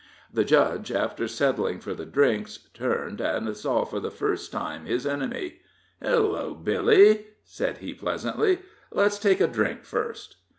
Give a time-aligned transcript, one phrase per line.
[0.33, 5.05] The Judge, after settling for the drinks, turned, and saw for the first time his
[5.05, 5.59] enemy.
[6.01, 8.61] "Hello, Billy!" said he, pleasantly;
[8.91, 10.37] "let's take a drink first."